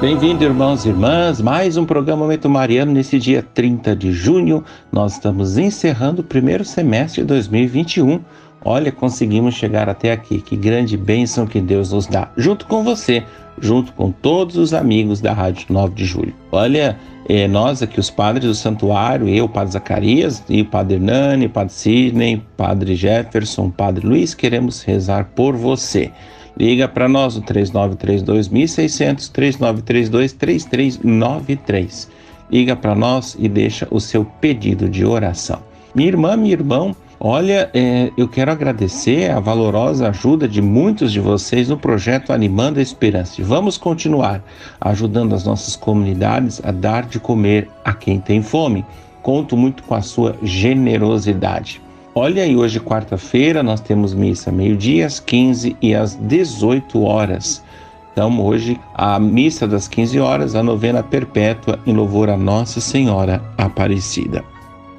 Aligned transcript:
Bem-vindo, 0.00 0.44
irmãos 0.44 0.84
e 0.84 0.90
irmãs, 0.90 1.40
mais 1.40 1.76
um 1.76 1.84
programa 1.84 2.22
Momento 2.22 2.48
Mariano 2.48 2.92
nesse 2.92 3.18
dia 3.18 3.42
30 3.42 3.96
de 3.96 4.12
junho. 4.12 4.62
Nós 4.92 5.14
estamos 5.14 5.58
encerrando 5.58 6.20
o 6.20 6.24
primeiro 6.24 6.64
semestre 6.64 7.22
de 7.22 7.26
2021. 7.26 8.20
Olha, 8.64 8.92
conseguimos 8.92 9.56
chegar 9.56 9.88
até 9.88 10.12
aqui. 10.12 10.40
Que 10.40 10.56
grande 10.56 10.96
bênção 10.96 11.48
que 11.48 11.60
Deus 11.60 11.90
nos 11.90 12.06
dá, 12.06 12.30
junto 12.36 12.64
com 12.66 12.84
você, 12.84 13.24
junto 13.60 13.92
com 13.92 14.12
todos 14.12 14.56
os 14.56 14.72
amigos 14.72 15.20
da 15.20 15.32
Rádio 15.32 15.66
9 15.68 15.92
de 15.96 16.04
Julho. 16.04 16.34
Olha, 16.52 16.96
é, 17.28 17.48
nós 17.48 17.82
aqui, 17.82 17.98
os 17.98 18.08
padres 18.08 18.46
do 18.46 18.54
santuário, 18.54 19.28
eu, 19.28 19.48
Padre 19.48 19.72
Zacarias, 19.72 20.44
e 20.48 20.62
o 20.62 20.64
Padre 20.64 20.94
Hernani, 20.94 21.48
Padre 21.48 21.74
Sidney, 21.74 22.40
Padre 22.56 22.94
Jefferson, 22.94 23.68
Padre 23.68 24.06
Luiz, 24.06 24.32
queremos 24.32 24.80
rezar 24.80 25.32
por 25.34 25.56
você. 25.56 26.12
Liga 26.58 26.88
para 26.88 27.08
nós 27.08 27.36
no 27.36 27.42
3932 27.42 28.48
1600 28.48 29.28
3932 29.28 30.32
3393. 30.32 32.10
Liga 32.50 32.74
para 32.74 32.96
nós 32.96 33.36
e 33.38 33.48
deixa 33.48 33.86
o 33.92 34.00
seu 34.00 34.24
pedido 34.24 34.88
de 34.88 35.04
oração. 35.04 35.60
Minha 35.94 36.08
irmã, 36.08 36.36
meu 36.36 36.50
irmão, 36.50 36.96
olha, 37.20 37.70
é, 37.72 38.10
eu 38.16 38.26
quero 38.26 38.50
agradecer 38.50 39.30
a 39.30 39.38
valorosa 39.38 40.08
ajuda 40.08 40.48
de 40.48 40.60
muitos 40.60 41.12
de 41.12 41.20
vocês 41.20 41.68
no 41.68 41.78
projeto 41.78 42.32
Animando 42.32 42.80
a 42.80 42.82
Esperança. 42.82 43.40
vamos 43.40 43.78
continuar 43.78 44.42
ajudando 44.80 45.34
as 45.34 45.44
nossas 45.44 45.76
comunidades 45.76 46.60
a 46.64 46.72
dar 46.72 47.06
de 47.06 47.20
comer 47.20 47.68
a 47.84 47.92
quem 47.92 48.18
tem 48.18 48.42
fome. 48.42 48.84
Conto 49.22 49.56
muito 49.56 49.84
com 49.84 49.94
a 49.94 50.02
sua 50.02 50.36
generosidade. 50.42 51.80
Olha 52.20 52.42
aí, 52.42 52.56
hoje, 52.56 52.80
quarta-feira, 52.80 53.62
nós 53.62 53.80
temos 53.80 54.12
missa 54.12 54.50
meio-dia, 54.50 55.06
às 55.06 55.20
15 55.20 55.76
e 55.80 55.94
às 55.94 56.16
18 56.16 57.00
horas. 57.04 57.62
Então, 58.10 58.44
hoje, 58.44 58.76
a 58.92 59.20
missa 59.20 59.68
das 59.68 59.86
15 59.86 60.18
horas, 60.18 60.56
a 60.56 60.62
novena 60.64 61.00
perpétua 61.00 61.78
em 61.86 61.94
louvor 61.94 62.28
a 62.28 62.36
Nossa 62.36 62.80
Senhora 62.80 63.40
Aparecida. 63.56 64.44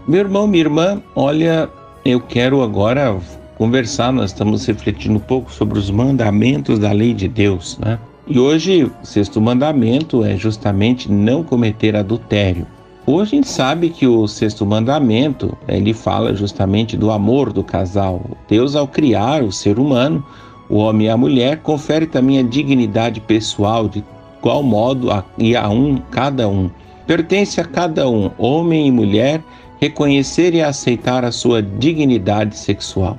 Meu 0.08 0.22
irmão, 0.22 0.48
minha 0.48 0.64
irmã, 0.64 1.02
olha, 1.14 1.70
eu 2.06 2.22
quero 2.22 2.64
agora 2.64 3.20
conversar, 3.58 4.14
nós 4.14 4.32
estamos 4.32 4.66
refletindo 4.66 5.16
um 5.16 5.20
pouco 5.20 5.52
sobre 5.52 5.78
os 5.78 5.92
mandamentos 5.92 6.80
da 6.80 6.94
lei 6.94 7.14
de 7.14 7.28
Deus, 7.28 7.78
né? 7.80 8.00
E 8.30 8.40
hoje, 8.40 8.86
o 8.86 9.06
sexto 9.06 9.42
mandamento 9.42 10.24
é 10.24 10.38
justamente 10.38 11.12
não 11.12 11.44
cometer 11.44 11.98
adultério. 11.98 12.66
Hoje 13.12 13.22
a 13.24 13.36
gente 13.38 13.48
sabe 13.48 13.90
que 13.90 14.06
o 14.06 14.28
sexto 14.28 14.64
mandamento, 14.68 15.58
ele 15.68 15.96
fala 15.96 16.36
justamente 16.36 16.96
do 16.96 17.10
amor 17.10 17.52
do 17.52 17.64
casal. 17.64 18.22
Deus 18.48 18.76
ao 18.76 18.88
criar 18.88 19.42
o 19.42 19.52
ser 19.52 19.80
humano, 19.80 20.24
o 20.70 20.76
homem 20.76 21.08
e 21.08 21.10
a 21.10 21.18
mulher, 21.18 21.58
confere 21.64 22.06
também 22.06 22.38
a 22.38 22.44
dignidade 22.44 23.20
pessoal 23.20 23.90
de 23.90 24.04
qual 24.42 24.62
modo 24.62 25.10
a, 25.10 25.26
e 25.40 25.56
a 25.56 25.68
um 25.70 25.98
cada 26.12 26.48
um. 26.48 26.70
Pertence 27.08 27.60
a 27.60 27.66
cada 27.66 28.08
um, 28.08 28.30
homem 28.38 28.86
e 28.86 28.92
mulher, 28.92 29.44
reconhecer 29.82 30.54
e 30.54 30.62
aceitar 30.62 31.26
a 31.26 31.32
sua 31.32 31.64
dignidade 31.64 32.56
sexual. 32.56 33.18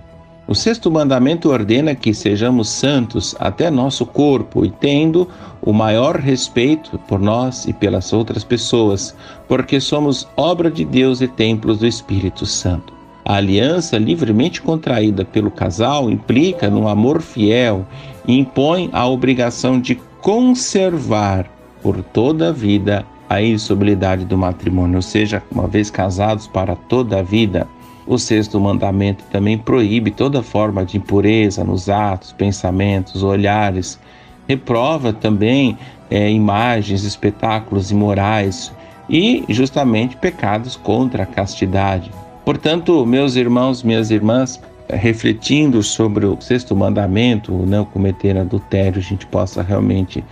O 0.50 0.54
sexto 0.56 0.90
mandamento 0.90 1.48
ordena 1.48 1.94
que 1.94 2.12
sejamos 2.12 2.68
santos 2.68 3.36
até 3.38 3.70
nosso 3.70 4.04
corpo 4.04 4.64
e 4.64 4.70
tendo 4.72 5.28
o 5.62 5.72
maior 5.72 6.16
respeito 6.16 6.98
por 7.06 7.20
nós 7.20 7.68
e 7.68 7.72
pelas 7.72 8.12
outras 8.12 8.42
pessoas, 8.42 9.14
porque 9.46 9.78
somos 9.78 10.26
obra 10.36 10.68
de 10.68 10.84
Deus 10.84 11.20
e 11.20 11.28
templos 11.28 11.78
do 11.78 11.86
Espírito 11.86 12.46
Santo. 12.46 12.92
A 13.24 13.36
aliança 13.36 13.96
livremente 13.96 14.60
contraída 14.60 15.24
pelo 15.24 15.52
casal 15.52 16.10
implica 16.10 16.68
no 16.68 16.88
amor 16.88 17.22
fiel 17.22 17.86
e 18.26 18.36
impõe 18.36 18.90
a 18.92 19.06
obrigação 19.06 19.80
de 19.80 20.00
conservar 20.20 21.48
por 21.80 22.02
toda 22.02 22.48
a 22.48 22.52
vida 22.52 23.06
a 23.28 23.40
insolubilidade 23.40 24.24
do 24.24 24.36
matrimônio, 24.36 24.96
ou 24.96 25.02
seja, 25.02 25.40
uma 25.52 25.68
vez 25.68 25.92
casados 25.92 26.48
para 26.48 26.74
toda 26.74 27.20
a 27.20 27.22
vida. 27.22 27.68
O 28.10 28.18
sexto 28.18 28.58
mandamento 28.58 29.22
também 29.30 29.56
proíbe 29.56 30.10
toda 30.10 30.42
forma 30.42 30.84
de 30.84 30.96
impureza 30.96 31.62
nos 31.62 31.88
atos, 31.88 32.32
pensamentos, 32.32 33.22
olhares. 33.22 34.00
Reprova 34.48 35.12
também 35.12 35.78
é, 36.10 36.28
imagens, 36.28 37.04
espetáculos 37.04 37.92
imorais 37.92 38.72
e 39.08 39.44
justamente 39.48 40.16
pecados 40.16 40.74
contra 40.74 41.22
a 41.22 41.26
castidade. 41.26 42.10
Portanto, 42.44 43.06
meus 43.06 43.36
irmãos, 43.36 43.84
minhas 43.84 44.10
irmãs, 44.10 44.60
refletindo 44.88 45.80
sobre 45.80 46.26
o 46.26 46.36
sexto 46.40 46.74
mandamento, 46.74 47.52
não 47.64 47.84
cometer 47.84 48.36
adultério, 48.36 48.98
a 48.98 49.04
gente 49.04 49.24
possa 49.24 49.62
realmente 49.62 50.24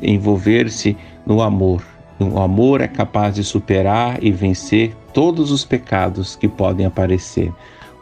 envolver-se 0.00 0.96
no 1.26 1.42
amor. 1.42 1.82
O 2.20 2.38
amor 2.38 2.82
é 2.82 2.86
capaz 2.86 3.34
de 3.34 3.42
superar 3.42 4.22
e 4.22 4.30
vencer 4.30 4.94
todos 5.14 5.50
os 5.50 5.64
pecados 5.64 6.36
que 6.36 6.46
podem 6.46 6.84
aparecer. 6.84 7.50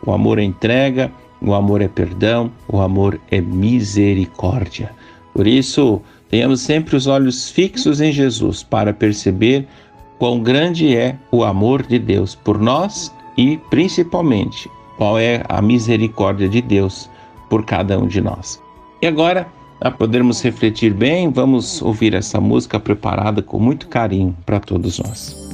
O 0.05 0.13
amor 0.13 0.41
é 0.41 0.43
entrega, 0.43 1.11
o 1.41 1.55
amor 1.55 1.81
é 1.81 1.87
perdão, 1.87 2.51
o 2.69 2.81
amor 2.81 3.21
é 3.31 3.41
misericórdia. 3.41 4.91
Por 5.33 5.47
isso, 5.47 6.03
tenhamos 6.29 6.61
sempre 6.61 6.97
os 6.97 7.07
olhos 7.07 7.49
fixos 7.49 8.01
em 8.01 8.11
Jesus 8.11 8.65
para 8.65 8.93
perceber 8.93 9.69
quão 10.19 10.41
grande 10.41 10.97
é 10.97 11.17
o 11.31 11.45
amor 11.45 11.87
de 11.87 11.99
Deus 11.99 12.35
por 12.35 12.59
nós 12.59 13.15
e, 13.37 13.57
principalmente, 13.71 14.69
qual 14.97 15.17
é 15.17 15.45
a 15.49 15.63
misericórdia 15.63 16.49
de 16.49 16.61
Deus 16.61 17.09
por 17.49 17.65
cada 17.65 17.97
um 17.97 18.09
de 18.09 18.21
nós. 18.21 18.61
E 19.01 19.07
agora, 19.07 19.47
para 19.79 19.91
podermos 19.91 20.43
refletir 20.43 20.93
bem, 20.93 21.31
vamos 21.31 21.81
ouvir 21.81 22.15
essa 22.15 22.41
música 22.41 22.81
preparada 22.81 23.43
com 23.43 23.59
muito 23.59 23.89
carinho 23.89 24.37
para 24.45 24.59
todos 24.59 24.99
nós. 24.99 25.48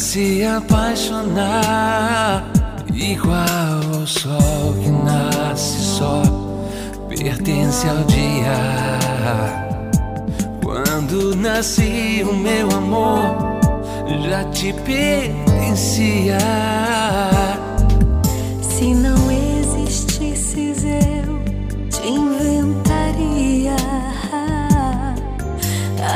Se 0.00 0.44
apaixonar 0.44 2.44
igual 2.92 3.80
ao 3.94 4.06
sol 4.06 4.74
que 4.82 4.90
nasce 4.90 5.78
só 5.78 6.22
pertence 7.08 7.86
ao 7.86 8.02
dia. 8.04 8.98
Quando 10.64 11.36
nasci 11.36 12.26
o 12.28 12.34
meu 12.34 12.68
amor 12.70 13.60
já 14.28 14.42
te 14.50 14.72
pertencia. 14.72 16.38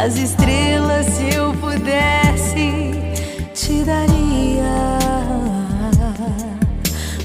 As 0.05 0.17
estrelas 0.19 1.07
se 1.07 1.35
eu 1.35 1.55
pudesse 1.55 2.93
te 3.55 3.83
daria. 3.85 4.99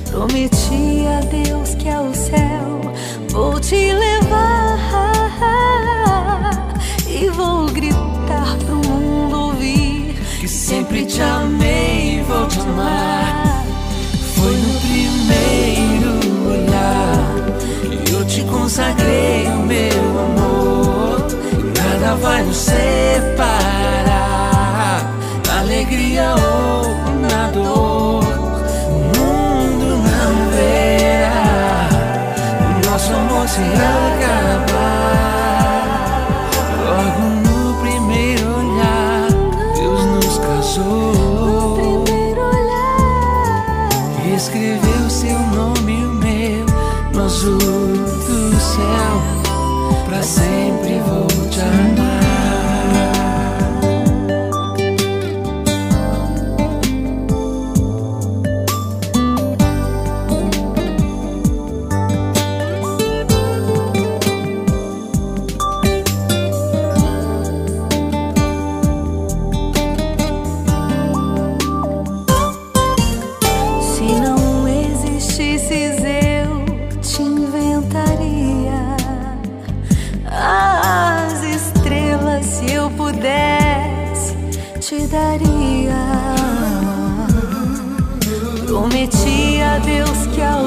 Prometi 0.10 1.06
a 1.06 1.20
Deus 1.26 1.76
que 1.76 1.90
ao 1.90 2.14
céu 2.14 2.80
vou 3.32 3.60
te 3.60 3.92
levar 3.92 4.80
e 7.06 7.30
vou 7.30 7.66
gritar 7.66 8.56
pro 8.66 8.76
mundo 8.76 9.48
ouvir 9.48 10.16
que 10.40 10.48
sempre 10.48 11.06
te 11.06 11.22
amei 11.22 11.99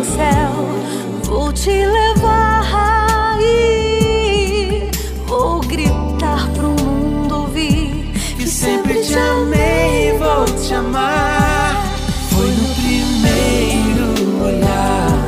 Céu 0.05 0.73
vou 1.23 1.53
te 1.53 1.71
levar 1.71 3.39
e 3.41 4.91
vou 5.27 5.61
gritar 5.61 6.49
pro 6.55 6.71
mundo 6.71 7.43
ouvir 7.43 8.13
que 8.37 8.47
sempre 8.47 9.01
te 9.01 9.15
amei 9.15 10.09
e 10.09 10.19
vou 10.19 10.45
te 10.45 10.75
amar. 10.75 11.95
Foi 12.31 12.51
no 12.51 12.75
primeiro 12.75 14.45
olhar 14.45 15.19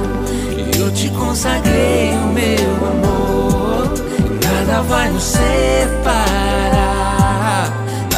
que 0.73 0.79
eu 0.81 0.91
te 0.93 1.09
consagrei 1.11 2.11
o 2.11 2.27
meu 2.33 2.87
amor. 2.91 3.95
Nada 4.43 4.83
vai 4.83 5.09
nos 5.11 5.23
separar, 5.23 6.13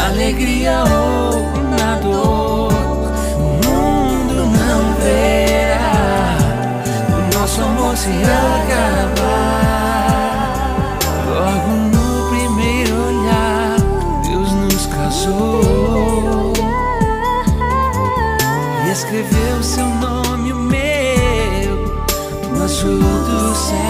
alegria 0.07 0.85
ou 0.85 0.96
se 8.07 8.23
acabar. 8.23 9.99
Logo 11.29 11.71
no 11.93 12.09
primeiro 12.31 12.95
olhar, 13.09 13.77
Deus 14.23 14.53
nos 14.53 14.87
casou 14.87 16.53
e 18.87 18.91
escreveu 18.93 19.63
seu 19.63 19.89
nome, 19.89 20.53
o 20.53 20.61
meu, 20.61 21.77
no 22.53 22.63
azul 22.63 23.01
do 23.01 23.55
céu. 23.57 23.86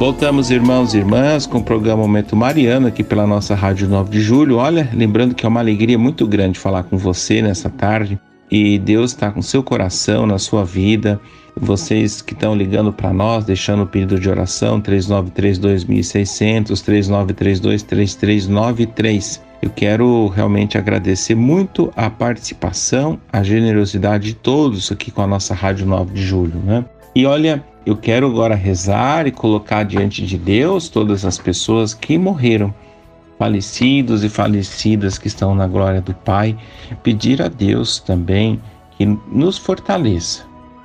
Voltamos, 0.00 0.50
irmãos 0.50 0.94
e 0.94 0.96
irmãs, 0.96 1.46
com 1.46 1.58
o 1.58 1.62
programa 1.62 2.00
Momento 2.00 2.34
Mariano 2.34 2.86
aqui 2.86 3.04
pela 3.04 3.26
nossa 3.26 3.54
Rádio 3.54 3.86
9 3.86 4.10
de 4.10 4.22
Julho. 4.22 4.56
Olha, 4.56 4.88
lembrando 4.94 5.34
que 5.34 5.44
é 5.44 5.48
uma 5.48 5.60
alegria 5.60 5.98
muito 5.98 6.26
grande 6.26 6.58
falar 6.58 6.84
com 6.84 6.96
você 6.96 7.42
nessa 7.42 7.68
tarde 7.68 8.18
e 8.50 8.78
Deus 8.78 9.10
está 9.10 9.30
com 9.30 9.42
seu 9.42 9.62
coração 9.62 10.26
na 10.26 10.38
sua 10.38 10.64
vida. 10.64 11.20
Vocês 11.54 12.22
que 12.22 12.32
estão 12.32 12.56
ligando 12.56 12.94
para 12.94 13.12
nós, 13.12 13.44
deixando 13.44 13.82
o 13.82 13.86
pedido 13.86 14.18
de 14.18 14.30
oração 14.30 14.80
3932.600, 14.80 16.82
39323393. 16.82 19.38
Eu 19.60 19.68
quero 19.68 20.28
realmente 20.28 20.78
agradecer 20.78 21.34
muito 21.34 21.92
a 21.94 22.08
participação, 22.08 23.20
a 23.30 23.42
generosidade 23.42 24.28
de 24.28 24.34
todos 24.34 24.90
aqui 24.90 25.10
com 25.10 25.20
a 25.20 25.26
nossa 25.26 25.52
Rádio 25.52 25.84
9 25.84 26.14
de 26.14 26.22
Julho, 26.22 26.58
né? 26.64 26.86
E 27.14 27.26
olha, 27.26 27.64
eu 27.84 27.96
quero 27.96 28.26
agora 28.26 28.54
rezar 28.54 29.26
e 29.26 29.32
colocar 29.32 29.82
diante 29.84 30.24
de 30.24 30.38
Deus 30.38 30.88
todas 30.88 31.24
as 31.24 31.38
pessoas 31.38 31.92
que 31.92 32.16
morreram, 32.16 32.72
falecidos 33.38 34.22
e 34.22 34.28
falecidas 34.28 35.18
que 35.18 35.26
estão 35.26 35.54
na 35.54 35.66
glória 35.66 36.00
do 36.00 36.14
Pai, 36.14 36.56
pedir 37.02 37.42
a 37.42 37.48
Deus 37.48 37.98
também 37.98 38.60
que 38.96 39.06
nos 39.06 39.58
fortaleça. 39.58 40.44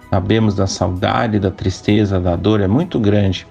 Sabemos 0.09 0.55
da 0.55 0.65
saudade, 0.65 1.39
da 1.39 1.51
tristeza, 1.51 2.19
da 2.19 2.35
dor 2.35 2.61
é 2.61 2.67
muito 2.67 2.99
grande. 2.99 3.45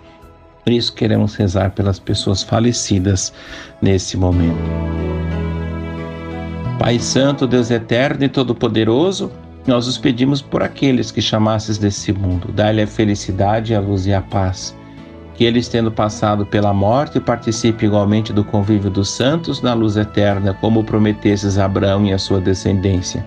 Por 0.64 0.72
isso 0.72 0.94
queremos 0.94 1.34
rezar 1.34 1.72
pelas 1.72 1.98
pessoas 1.98 2.42
falecidas 2.42 3.32
nesse 3.82 4.16
momento. 4.16 4.58
Pai 6.78 6.98
Santo, 6.98 7.46
Deus 7.46 7.70
eterno 7.70 8.24
e 8.24 8.28
todo-poderoso, 8.28 9.30
nós 9.66 9.86
os 9.86 9.96
pedimos 9.96 10.42
por 10.42 10.62
aqueles 10.62 11.10
que 11.10 11.22
chamasses 11.22 11.78
desse 11.78 12.12
mundo. 12.12 12.52
Dá-lhe 12.52 12.82
a 12.82 12.86
felicidade, 12.86 13.74
a 13.74 13.80
luz 13.80 14.06
e 14.06 14.12
a 14.12 14.20
paz. 14.20 14.76
Que 15.34 15.44
eles, 15.44 15.68
tendo 15.68 15.90
passado 15.90 16.46
pela 16.46 16.72
morte, 16.72 17.18
participem 17.18 17.88
igualmente 17.88 18.32
do 18.32 18.44
convívio 18.44 18.90
dos 18.90 19.10
santos 19.10 19.62
na 19.62 19.74
luz 19.74 19.96
eterna, 19.96 20.54
como 20.60 20.84
prometesses 20.84 21.58
a 21.58 21.64
Abraão 21.64 22.04
e 22.06 22.12
a 22.12 22.18
sua 22.18 22.40
descendência. 22.40 23.26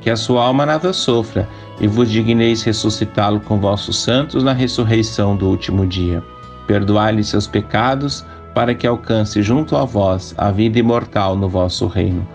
Que 0.00 0.10
a 0.10 0.16
sua 0.16 0.44
alma 0.44 0.66
nada 0.66 0.92
sofra, 0.92 1.48
e 1.80 1.86
vos 1.86 2.10
digneis 2.10 2.62
ressuscitá-lo 2.62 3.40
com 3.40 3.58
vossos 3.58 4.02
santos 4.02 4.42
na 4.42 4.52
ressurreição 4.52 5.36
do 5.36 5.48
último 5.48 5.86
dia. 5.86 6.22
Perdoai-lhe 6.66 7.24
seus 7.24 7.46
pecados, 7.46 8.26
para 8.54 8.74
que 8.74 8.86
alcance 8.86 9.40
junto 9.42 9.76
a 9.76 9.84
vós 9.84 10.34
a 10.36 10.50
vida 10.50 10.78
imortal 10.78 11.36
no 11.36 11.48
vosso 11.48 11.86
reino 11.86 12.26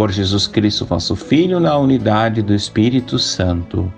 por 0.00 0.10
Jesus 0.10 0.46
Cristo, 0.46 0.86
vosso 0.86 1.14
Filho, 1.14 1.60
na 1.60 1.76
unidade 1.76 2.40
do 2.40 2.54
Espírito 2.54 3.18
Santo. 3.18 3.92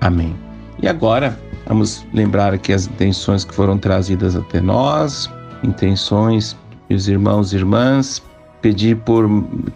Amém. 0.00 0.34
E 0.80 0.88
agora, 0.88 1.38
vamos 1.66 2.06
lembrar 2.14 2.54
aqui 2.54 2.72
as 2.72 2.86
intenções 2.86 3.44
que 3.44 3.54
foram 3.54 3.76
trazidas 3.76 4.34
até 4.34 4.62
nós, 4.62 5.30
intenções 5.62 6.56
dos 6.88 7.06
irmãos 7.06 7.52
e 7.52 7.56
irmãs, 7.56 8.22
pedir 8.62 8.96
por 8.96 9.28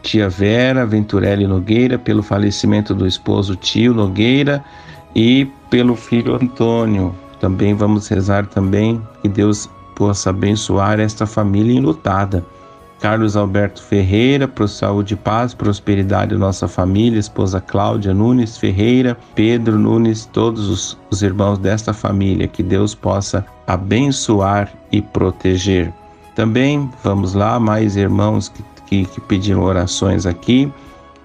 tia 0.03 0.31
Vera 0.31 0.87
Venturelli 0.87 1.47
Nogueira, 1.47 1.99
pelo 1.99 2.23
falecimento 2.23 2.95
do 2.95 3.07
esposo 3.07 3.55
tio 3.55 3.93
Nogueira 3.93 4.65
e 5.15 5.47
pelo 5.69 5.95
filho 5.95 6.37
Antônio. 6.37 7.15
Também 7.39 7.75
vamos 7.75 8.09
rezar 8.09 8.47
também 8.47 8.99
que 9.21 9.29
Deus 9.29 9.69
possa 9.95 10.31
abençoar 10.31 10.99
esta 11.01 11.27
família 11.27 11.75
enlutada. 11.75 12.43
Carlos 13.01 13.37
Alberto 13.37 13.83
Ferreira, 13.83 14.49
por 14.49 14.69
saúde, 14.69 15.15
paz, 15.15 15.53
prosperidade 15.53 16.35
nossa 16.35 16.67
família, 16.67 17.19
esposa 17.19 17.61
Cláudia 17.61 18.15
Nunes 18.15 18.57
Ferreira, 18.57 19.17
Pedro 19.35 19.79
Nunes, 19.79 20.25
todos 20.33 20.69
os, 20.69 20.99
os 21.11 21.23
irmãos 21.23 21.59
desta 21.59 21.93
família, 21.93 22.49
que 22.49 22.63
Deus 22.63 22.95
possa 22.95 23.45
abençoar 23.67 24.73
e 24.91 25.03
proteger. 25.03 25.93
Também 26.35 26.91
vamos 27.05 27.35
lá, 27.35 27.61
mais 27.61 27.97
irmãos 27.97 28.49
que, 28.49 28.65
que, 28.87 29.05
que 29.05 29.21
pediram 29.23 29.63
orações 29.63 30.25
aqui, 30.25 30.73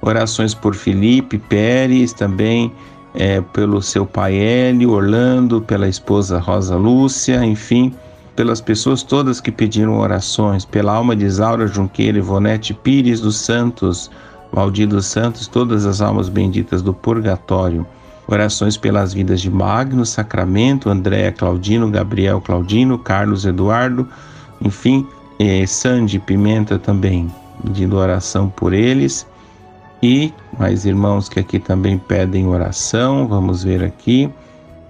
orações 0.02 0.54
por 0.54 0.76
Felipe 0.76 1.38
Pérez, 1.38 2.12
também 2.12 2.72
é, 3.14 3.42
pelo 3.42 3.82
seu 3.82 4.06
pai 4.06 4.36
Hélio, 4.36 4.92
Orlando, 4.92 5.62
pela 5.62 5.88
esposa 5.88 6.40
Rosa 6.40 6.76
Lúcia, 6.76 7.44
enfim, 7.44 7.94
pelas 8.36 8.62
pessoas 8.62 9.04
todas 9.04 9.42
que 9.42 9.52
pediram 9.52 10.00
orações, 10.00 10.66
pela 10.66 10.94
alma 10.94 11.16
de 11.16 11.26
Isaura 11.26 11.68
Junqueira, 11.68 12.18
Ivonete 12.18 12.74
Pires 12.74 13.20
dos 13.20 13.38
Santos, 13.38 14.10
Valdir 14.52 14.88
dos 14.88 15.06
Santos, 15.06 15.48
todas 15.48 15.86
as 15.86 16.02
almas 16.02 16.30
benditas 16.30 16.82
do 16.82 16.94
purgatório. 16.94 17.86
Orações 18.28 18.78
pelas 18.78 19.14
vidas 19.14 19.42
de 19.42 19.50
Magno, 19.50 20.06
Sacramento, 20.06 20.90
Andréa 20.90 21.32
Claudino, 21.32 21.90
Gabriel 21.90 22.40
Claudino, 22.40 22.98
Carlos 22.98 23.46
Eduardo, 23.46 24.08
enfim, 24.62 25.06
eh, 25.40 25.66
Sandy 25.66 26.20
Pimenta 26.20 26.78
também, 26.78 27.30
pedindo 27.64 27.98
oração 27.98 28.50
por 28.50 28.74
eles. 28.74 29.28
E 30.04 30.34
mais 30.58 30.86
irmãos 30.86 31.30
que 31.30 31.40
aqui 31.40 31.60
também 31.60 31.98
pedem 31.98 32.48
oração, 32.48 33.28
vamos 33.28 33.64
ver 33.64 33.84
aqui. 33.84 34.30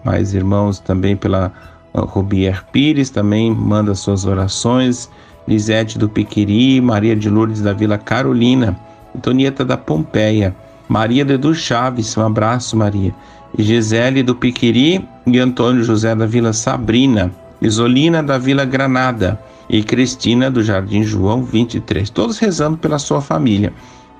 Mais 0.03 0.33
irmãos 0.33 0.79
também 0.79 1.15
pela 1.15 1.51
Rubier 1.93 2.63
Pires, 2.71 3.10
também 3.10 3.51
manda 3.51 3.93
suas 3.95 4.25
orações. 4.25 5.10
Lisete 5.48 5.98
do 5.98 6.07
Piquiri, 6.07 6.79
Maria 6.79 7.15
de 7.15 7.29
Lourdes 7.29 7.62
da 7.62 7.74
Vila 7.74 7.98
Carolina, 7.98 8.79
Antonieta 9.15 9.65
da 9.65 9.75
Pompeia, 9.75 10.55
Maria 10.88 11.24
Edu 11.24 11.53
Chaves, 11.55 12.15
um 12.15 12.25
abraço, 12.25 12.77
Maria. 12.77 13.13
Gisele 13.57 14.24
do 14.24 14.36
Piquiri 14.36 15.05
e 15.25 15.39
Antônio 15.39 15.83
José 15.83 16.15
da 16.15 16.25
Vila 16.25 16.53
Sabrina, 16.53 17.31
Isolina 17.62 18.24
da 18.24 18.38
Vila 18.38 18.65
Granada 18.65 19.39
e 19.69 19.83
Cristina 19.83 20.50
do 20.50 20.63
Jardim 20.63 21.03
João 21.03 21.43
23. 21.43 22.10
Todos 22.10 22.38
rezando 22.38 22.77
pela 22.77 22.98
sua 22.98 23.21
família, 23.21 23.74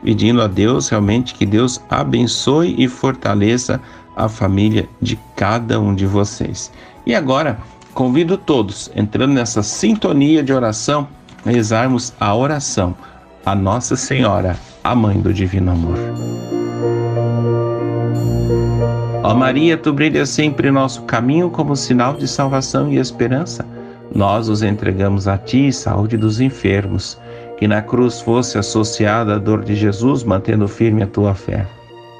pedindo 0.04 0.42
a 0.42 0.48
Deus 0.48 0.90
realmente 0.90 1.34
que 1.36 1.46
Deus 1.46 1.82
abençoe 1.90 2.76
e 2.78 2.88
fortaleça 2.88 3.80
a 4.16 4.28
família 4.30 4.88
de 5.02 5.18
cada 5.36 5.80
um 5.80 5.94
de 5.96 6.06
vocês. 6.06 6.72
E 7.06 7.16
agora, 7.16 7.60
convido 7.94 8.38
todos, 8.38 8.92
entrando 8.96 9.34
nessa 9.34 9.64
sintonia 9.64 10.44
de 10.44 10.54
oração, 10.54 11.08
a 11.46 11.50
rezarmos 11.50 12.14
a 12.20 12.36
oração 12.36 12.96
a 13.46 13.56
Nossa 13.56 13.96
Senhora, 13.96 14.56
a 14.84 14.94
Mãe 14.94 15.20
do 15.20 15.34
Divino 15.34 15.72
Amor. 15.72 15.98
Ó 19.24 19.34
Maria, 19.34 19.78
tu 19.78 19.92
brilhas 19.92 20.30
sempre 20.30 20.68
em 20.68 20.72
nosso 20.72 21.04
caminho 21.04 21.50
como 21.50 21.76
sinal 21.76 22.14
de 22.14 22.28
salvação 22.28 22.92
e 22.92 22.98
esperança. 22.98 23.66
Nós 24.14 24.48
os 24.50 24.62
entregamos 24.62 25.28
a 25.28 25.38
ti, 25.38 25.72
saúde 25.72 26.18
dos 26.18 26.40
enfermos, 26.40 27.20
que 27.58 27.68
na 27.68 27.82
cruz 27.82 28.22
fosse 28.22 28.58
associada 28.58 29.36
a 29.36 29.40
dor 29.40 29.64
de 29.64 29.76
Jesus, 29.76 30.24
mantendo 30.24 30.68
firme 30.68 31.02
a 31.02 31.08
tua 31.08 31.34
fé. 31.34 31.66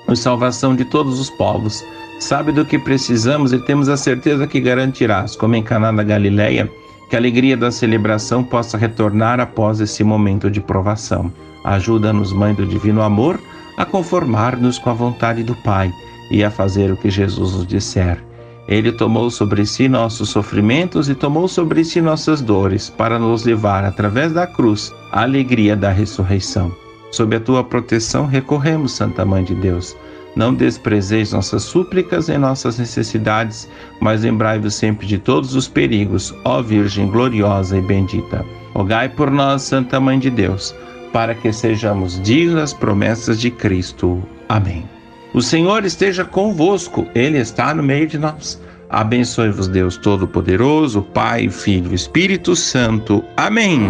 E 0.10 0.16
salvação 0.16 0.76
de 0.76 0.86
todos 0.86 1.20
os 1.20 1.30
povos, 1.30 1.84
sabe 2.20 2.52
do 2.52 2.66
que 2.66 2.78
precisamos 2.78 3.54
e 3.54 3.60
temos 3.60 3.90
a 3.90 3.98
certeza 3.98 4.46
que 4.46 4.60
garantirás, 4.60 5.36
como 5.36 5.56
em 5.56 5.64
Caná 5.64 5.92
da 5.92 6.04
Galileia, 6.04 6.70
que 7.10 7.16
a 7.16 7.20
alegria 7.20 7.58
da 7.58 7.72
celebração 7.72 8.44
possa 8.44 8.78
retornar 8.78 9.40
após 9.40 9.80
esse 9.80 10.04
momento 10.04 10.50
de 10.50 10.62
provação. 10.62 11.32
Ajuda-nos, 11.64 12.32
Mãe 12.32 12.54
do 12.54 12.66
Divino 12.66 13.02
Amor, 13.02 13.40
a 13.78 13.86
conformar-nos 13.86 14.80
com 14.80 14.90
a 14.90 14.94
vontade 14.94 15.44
do 15.44 15.56
Pai 15.56 15.92
e 16.30 16.44
a 16.44 16.52
fazer 16.52 16.92
o 16.92 16.98
que 16.98 17.10
Jesus 17.10 17.54
nos 17.54 17.68
disser. 17.68 18.24
Ele 18.68 18.92
tomou 18.92 19.30
sobre 19.30 19.66
si 19.66 19.90
nossos 19.90 20.30
sofrimentos 20.30 21.10
e 21.10 21.16
tomou 21.16 21.48
sobre 21.48 21.84
si 21.84 22.00
nossas 22.00 22.42
dores, 22.42 22.90
para 22.90 23.20
nos 23.20 23.44
levar, 23.44 23.84
através 23.84 24.32
da 24.32 24.48
cruz, 24.48 24.94
à 25.12 25.24
alegria 25.24 25.76
da 25.76 25.92
ressurreição. 25.92 26.72
Sob 27.12 27.36
a 27.36 27.40
tua 27.40 27.64
proteção 27.64 28.26
recorremos, 28.26 28.94
Santa 28.94 29.26
Mãe 29.26 29.44
de 29.44 29.54
Deus. 29.56 29.96
Não 30.36 30.54
desprezeis 30.54 31.34
nossas 31.34 31.64
súplicas 31.64 32.30
e 32.30 32.38
nossas 32.38 32.80
necessidades, 32.80 33.68
mas 34.00 34.22
lembrai-vos 34.22 34.76
sempre 34.76 35.06
de 35.06 35.18
todos 35.18 35.56
os 35.56 35.68
perigos, 35.68 36.34
ó 36.46 36.62
Virgem 36.62 37.10
gloriosa 37.10 37.78
e 37.78 37.82
bendita. 37.82 38.46
Rogai 38.74 39.10
por 39.10 39.30
nós, 39.30 39.64
Santa 39.64 40.00
Mãe 40.00 40.18
de 40.18 40.30
Deus, 40.30 40.74
para 41.12 41.36
que 41.36 41.52
sejamos 41.52 42.22
dignos 42.22 42.56
das 42.56 42.74
promessas 42.74 43.40
de 43.40 43.52
Cristo. 43.52 44.24
Amém. 44.48 44.86
O 45.34 45.42
Senhor 45.42 45.84
esteja 45.86 46.24
convosco, 46.24 47.06
Ele 47.14 47.38
está 47.38 47.74
no 47.74 47.84
meio 47.84 48.08
de 48.08 48.18
nós. 48.18 48.62
Abençoe-vos, 48.90 49.68
Deus 49.68 49.96
Todo-Poderoso, 49.98 51.02
Pai, 51.02 51.50
Filho 51.50 51.92
e 51.92 51.96
Espírito 51.96 52.56
Santo. 52.56 53.24
Amém. 53.38 53.90